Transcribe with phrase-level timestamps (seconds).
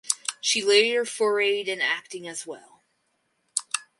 [0.41, 2.81] She later forayed in acting as well.